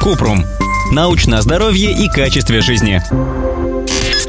Купрум. 0.00 0.44
Научное 0.92 1.40
здоровье 1.40 1.92
и 1.92 2.08
качестве 2.08 2.60
жизни. 2.60 3.02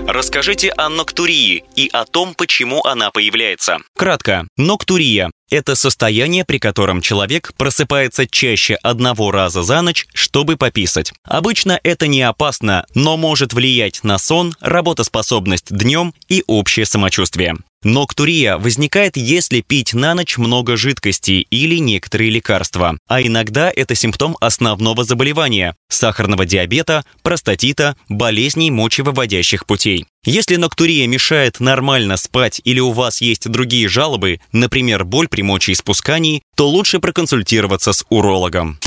Расскажите 0.07 0.71
о 0.71 0.89
ноктурии 0.89 1.63
и 1.75 1.89
о 1.93 2.05
том, 2.05 2.33
почему 2.33 2.83
она 2.83 3.11
появляется. 3.11 3.77
Кратко. 3.95 4.47
Ноктурия– 4.57 5.31
это 5.49 5.75
состояние, 5.75 6.45
при 6.45 6.59
котором 6.59 7.01
человек 7.01 7.53
просыпается 7.57 8.27
чаще 8.27 8.75
одного 8.75 9.31
раза 9.31 9.63
за 9.63 9.81
ночь, 9.81 10.05
чтобы 10.13 10.57
пописать. 10.57 11.13
Обычно 11.23 11.79
это 11.83 12.07
не 12.07 12.21
опасно, 12.21 12.85
но 12.95 13.17
может 13.17 13.53
влиять 13.53 14.03
на 14.03 14.17
сон, 14.17 14.55
работоспособность 14.59 15.67
днем 15.69 16.13
и 16.27 16.43
общее 16.47 16.85
самочувствие. 16.85 17.55
Ноктурия 17.81 18.57
возникает, 18.57 19.15
если 19.15 19.61
пить 19.61 19.93
на 19.93 20.13
ночь 20.13 20.37
много 20.37 20.75
жидкости 20.75 21.47
или 21.49 21.77
некоторые 21.77 22.29
лекарства, 22.29 22.97
а 23.07 23.21
иногда 23.21 23.71
это 23.73 23.95
симптом 23.95 24.35
основного 24.41 25.05
заболевания– 25.05 25.77
сахарного 25.87 26.45
диабета, 26.45 27.05
простатита, 27.21 27.95
болезней 28.09 28.69
мочевыводящих 28.69 29.65
путей. 29.65 30.05
Если 30.25 30.57
ноктурия 30.57 31.07
мешает 31.07 31.61
нормально 31.61 32.17
спать 32.17 32.59
или 32.65 32.81
у 32.81 32.91
вас 32.91 33.21
есть 33.21 33.47
другие 33.47 33.87
жалобы, 33.87 34.41
например, 34.51 35.05
боль 35.05 35.29
при 35.29 35.38
мочеиспускании, 35.41 36.43
то 36.55 36.67
лучше 36.67 36.99
проконсультироваться 36.99 37.93
с 37.93 38.05
урологом. 38.09 38.79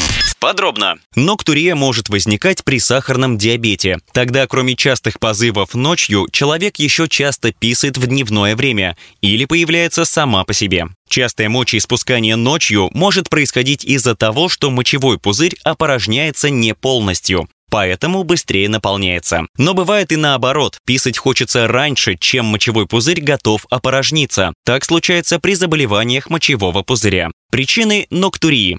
Подробно. 0.43 0.97
Ноктурия 1.15 1.77
может 1.77 2.09
возникать 2.09 2.65
при 2.65 2.81
сахарном 2.81 3.39
диабете. 3.39 4.01
Тогда, 4.13 4.49
кроме 4.49 4.75
частых 4.75 5.21
позывов 5.21 5.75
ночью, 5.75 6.27
человек 6.33 6.81
еще 6.81 7.09
часто 7.09 7.53
писает 7.53 7.97
в 7.97 8.09
дневное 8.09 8.57
время 8.57 8.97
или 9.21 9.45
появляется 9.45 10.05
сама 10.05 10.45
по 10.45 10.53
себе. 10.53 10.89
Частое 11.09 11.49
мочеиспускание 11.49 12.35
ночью 12.35 12.91
может 12.93 13.29
происходить 13.31 13.85
из-за 13.85 14.17
того, 14.17 14.49
что 14.49 14.73
мочевой 14.73 15.17
пузырь 15.17 15.55
опорожняется 15.63 16.51
не 16.51 16.75
полностью 16.75 17.49
поэтому 17.73 18.23
быстрее 18.23 18.69
наполняется. 18.69 19.47
Но 19.57 19.73
бывает 19.73 20.13
и 20.13 20.17
наоборот, 20.17 20.77
писать 20.85 21.17
хочется 21.17 21.67
раньше, 21.67 22.17
чем 22.21 22.45
мочевой 22.45 22.87
пузырь 22.87 23.23
готов 23.23 23.65
опорожниться. 23.71 24.53
Так 24.67 24.85
случается 24.85 25.39
при 25.39 25.55
заболеваниях 25.55 26.29
мочевого 26.29 26.83
пузыря. 26.83 27.31
Причины 27.51 28.07
ноктурии. 28.11 28.79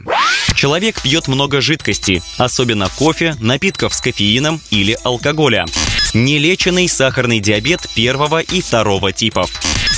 Человек 0.56 1.02
пьет 1.02 1.28
много 1.28 1.60
жидкости, 1.60 2.22
особенно 2.38 2.88
кофе, 2.88 3.36
напитков 3.40 3.96
с 3.96 4.00
кофеином 4.00 4.62
или 4.70 4.96
алкоголя. 5.04 5.66
Нелеченный 6.14 6.88
сахарный 6.88 7.40
диабет 7.40 7.88
первого 7.96 8.42
и 8.42 8.62
второго 8.62 9.12
типов. 9.12 9.50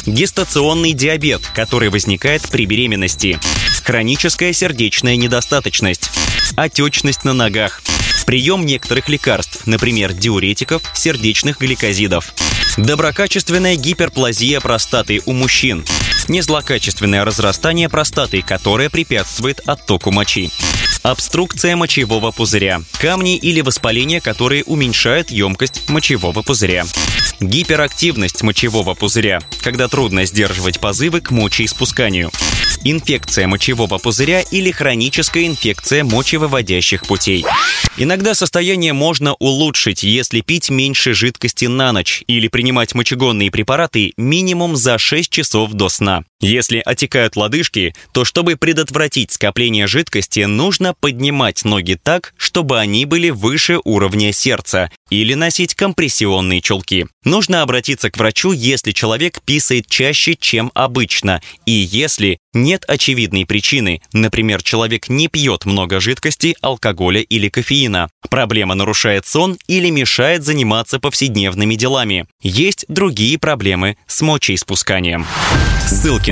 Гестационный 0.06 0.94
диабет, 0.94 1.42
который 1.54 1.90
возникает 1.90 2.44
при 2.50 2.66
беременности. 2.66 3.40
Хроническая 3.84 4.54
сердечная 4.54 5.18
недостаточность. 5.18 6.10
Отечность 6.56 7.26
на 7.26 7.34
ногах 7.34 7.82
прием 8.26 8.66
некоторых 8.66 9.10
лекарств, 9.10 9.66
например, 9.66 10.14
диуретиков, 10.14 10.82
сердечных 10.94 11.60
гликозидов. 11.60 12.34
Доброкачественная 12.78 13.76
гиперплазия 13.76 14.60
простаты 14.60 15.22
у 15.26 15.32
мужчин. 15.34 15.86
Незлокачественное 16.28 17.24
разрастание 17.24 17.88
простаты, 17.88 18.42
которое 18.42 18.90
препятствует 18.90 19.62
оттоку 19.66 20.12
мочи. 20.12 20.52
Обструкция 21.04 21.76
мочевого 21.76 22.32
пузыря. 22.32 22.82
Камни 23.00 23.38
или 23.38 23.62
воспаления, 23.62 24.20
которые 24.20 24.64
уменьшают 24.64 25.30
емкость 25.30 25.88
мочевого 25.88 26.42
пузыря. 26.42 26.84
Гиперактивность 27.40 28.42
мочевого 28.42 28.96
пузыря, 28.96 29.40
когда 29.62 29.88
трудно 29.88 30.26
сдерживать 30.26 30.80
позывы 30.80 31.22
к 31.22 31.30
мочеиспусканию. 31.30 32.32
Инфекция 32.88 33.48
мочевого 33.48 33.98
пузыря 33.98 34.42
или 34.42 34.70
хроническая 34.70 35.48
инфекция 35.48 36.04
мочевыводящих 36.04 37.08
путей. 37.08 37.44
Иногда 37.98 38.36
состояние 38.36 38.94
можно 38.94 39.34
улучшить, 39.40 40.04
если 40.04 40.42
пить 40.42 40.70
меньше 40.70 41.16
жидкости 41.16 41.66
на 41.66 41.92
ночь 41.94 42.24
или 42.28 42.48
принимать 42.48 42.94
мочегонные 42.94 43.50
препараты 43.50 44.14
минимум 44.18 44.76
за 44.76 45.00
6 45.00 45.32
часов 45.32 45.72
до 45.72 45.90
сна. 45.90 46.26
Если 46.42 46.82
отекают 46.86 47.36
лодыжки, 47.36 47.96
то 48.14 48.26
чтобы 48.26 48.58
предотвратить 48.58 49.32
скопление 49.32 49.88
жидкости, 49.88 50.42
нужно 50.42 50.94
поднимать 50.94 51.64
ноги 51.64 51.98
так, 52.02 52.34
чтобы 52.38 52.80
они 52.80 53.06
были 53.06 53.30
выше 53.30 53.80
уровня 53.84 54.34
сердца, 54.34 54.92
или 55.10 55.34
носить 55.34 55.76
компрессионные 55.76 56.62
чулки. 56.62 57.08
Нужно 57.24 57.62
обратиться 57.62 58.12
к 58.12 58.18
врачу, 58.18 58.52
если 58.52 58.92
человек 58.92 59.42
писает 59.44 59.88
чаще, 59.88 60.36
чем 60.36 60.72
обычно, 60.74 61.42
и 61.66 61.72
если 61.72 62.40
нет 62.54 62.86
очевидной 62.88 63.46
причины, 63.46 64.02
например, 64.14 64.64
человек 64.64 65.10
не 65.10 65.28
пьет 65.28 65.66
много 65.66 66.00
жидкости, 66.00 66.56
алкоголя 66.62 67.22
или 67.22 67.50
кофеина. 67.50 68.10
Проблема 68.30 68.76
нарушает 68.76 69.26
сон 69.26 69.58
или 69.68 69.90
мешает 69.90 70.44
заниматься 70.44 71.00
повседневными 71.00 71.76
делами. 71.76 72.28
Есть 72.42 72.86
другие 72.88 73.38
проблемы 73.38 73.98
с 74.08 74.22
мочеиспусканием. 74.22 75.26
Ссылки 75.88 76.32